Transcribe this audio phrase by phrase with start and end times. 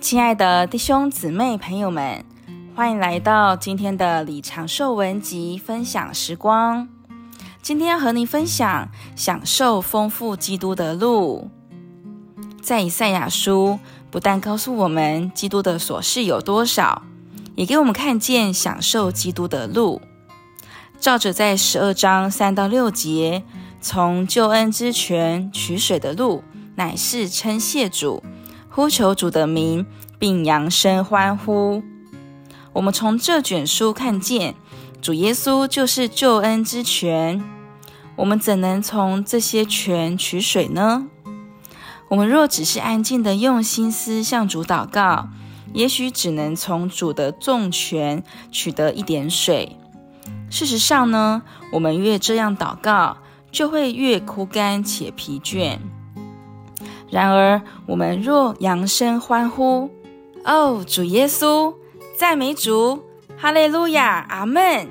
[0.00, 2.22] 亲爱的弟兄姊妹朋友们，
[2.74, 6.86] 欢迎来到今天的李长寿文集分享时光。
[7.62, 11.48] 今天要和你分享享受丰富基督的路。
[12.60, 13.78] 在以赛亚书，
[14.10, 17.02] 不但告诉我们基督的琐事有多少，
[17.54, 20.02] 也给我们看见享受基督的路。
[21.02, 23.42] 照着在十二章三到六节，
[23.80, 26.44] 从救恩之泉取水的路，
[26.76, 28.22] 乃是称谢主。
[28.70, 29.84] 呼求主的名，
[30.20, 31.82] 并扬声欢呼。
[32.74, 34.54] 我们从这卷书看见，
[35.00, 37.42] 主耶稣就是救恩之泉。
[38.14, 41.08] 我们怎能从这些泉取水呢？
[42.10, 45.30] 我们若只是安静的用心思向主祷告，
[45.72, 49.76] 也许只能从主的众泉取得一点水。
[50.50, 53.16] 事实上呢，我们越这样祷告，
[53.50, 55.78] 就会越枯干且疲倦。
[57.10, 59.90] 然而，我们若扬声欢呼，
[60.44, 61.74] 哦，主耶稣，
[62.16, 63.02] 赞美主，
[63.36, 64.88] 哈利路亚，阿门，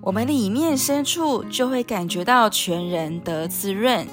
[0.00, 4.06] 我们里面深处就会感觉到全人得滋润。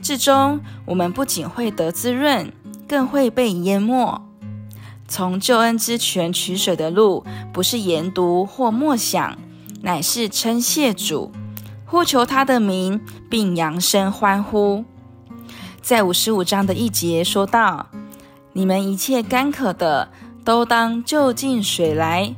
[0.00, 2.52] 至终，我们不仅会得滋润，
[2.88, 4.29] 更会被淹没。
[5.10, 9.36] 从救恩之泉取水的路，不是研读或默想，
[9.82, 11.32] 乃是称谢主，
[11.84, 14.84] 呼求他的名，并扬声欢呼。
[15.82, 17.88] 在五十五章的一节说道
[18.54, 20.10] ：“你们一切干渴的，
[20.44, 22.36] 都当就近水来；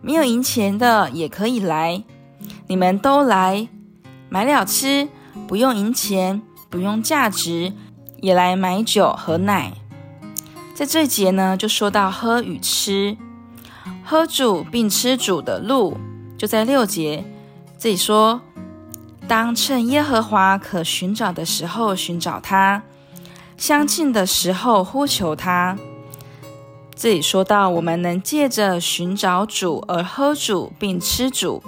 [0.00, 2.02] 没有银钱的，也可以来。
[2.68, 3.68] 你们都来，
[4.30, 5.08] 买了吃，
[5.46, 7.74] 不用银钱，不用价值，
[8.22, 9.74] 也来买酒和奶。”
[10.78, 13.16] 在这节呢，就说到喝与吃，
[14.04, 15.98] 喝主并吃主的路，
[16.36, 17.24] 就在六节
[17.76, 18.40] 这里说。
[19.26, 22.80] 当趁耶和华可寻找的时候寻找他，
[23.56, 25.76] 相近的时候呼求他。
[26.94, 31.60] 这里说到，我们能借着寻找主而喝主并吃主，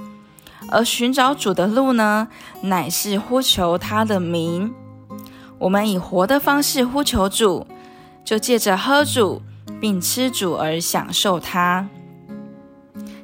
[0.68, 2.28] 而寻找主的路呢，
[2.62, 4.72] 乃是呼求他的名。
[5.58, 7.66] 我们以活的方式呼求主，
[8.24, 9.42] 就借着喝主
[9.80, 11.88] 并吃主而享受他。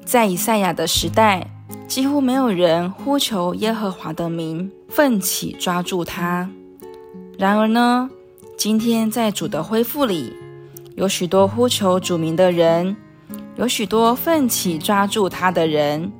[0.04, 1.50] 在以赛亚的时代。
[1.88, 6.50] 几乎没有人呼求耶和华的名，奋起抓住他。
[7.38, 8.10] 然而呢，
[8.56, 10.32] 今天在主的恢复里，
[10.96, 12.96] 有许多呼求主名的人，
[13.54, 16.12] 有许多奋起抓住他的人。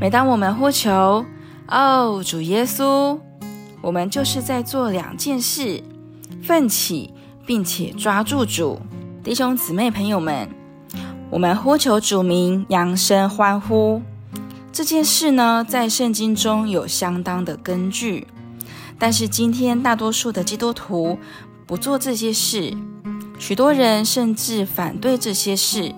[0.00, 1.24] 每当我们呼求
[1.68, 3.18] “哦，主耶稣”，
[3.82, 5.82] 我们就是在做两件事：
[6.42, 7.12] 奋起，
[7.46, 8.80] 并且抓住主。
[9.22, 10.48] 弟兄姊妹朋友们，
[11.30, 14.02] 我们呼求主名，扬声欢呼。
[14.72, 18.26] 这件事呢，在圣经中有相当的根据，
[18.98, 21.18] 但是今天大多数的基督徒
[21.66, 22.76] 不做这些事，
[23.38, 25.94] 许多人甚至反对这些事。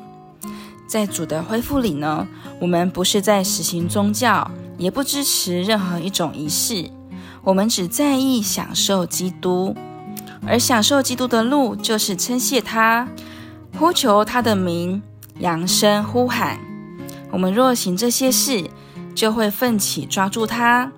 [0.86, 2.28] 在主的恢复里呢，
[2.60, 6.90] 我们不是在实行宗教，也不支持任何一种仪式，
[7.42, 9.74] 我们只在意享受基督，
[10.46, 13.08] 而享受基督的路就是称谢他，
[13.78, 15.02] 呼求他的名，
[15.40, 16.58] 扬声呼喊。
[17.32, 18.70] 我们若行这些事，
[19.14, 20.92] 就会奋起抓住他。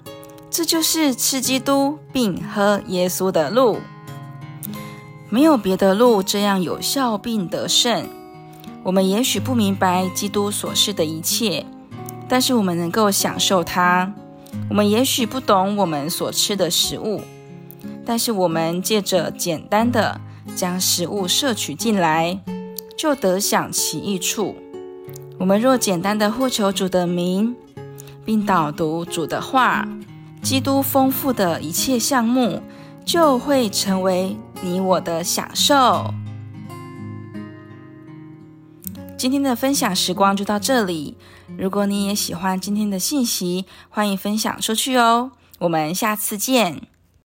[0.51, 3.79] 这就是吃基督并喝耶稣的路。
[5.31, 8.09] 没有别的路这样有效并得胜。
[8.83, 11.67] 我们也许不明白基督所示的一切，
[12.29, 14.13] 但是我们能够享受它。
[14.71, 17.23] 我们也许不懂我们所吃的食物，
[18.09, 20.19] 但是我们借着简单的
[20.57, 22.41] 将食物摄取进来，
[22.97, 24.57] 就得享其益处。
[25.39, 27.55] 我们若简单的呼求主的名，
[28.25, 29.87] 并导读主的话，
[30.43, 32.63] 基督丰富的一切项目
[33.05, 36.15] 就会成为你我的享受。
[39.19, 41.15] 今天的分享时光就到这里。
[41.59, 45.33] 如果你也喜欢今天的信息，欢迎分享出去哦。
[45.59, 46.98] 我们下次见。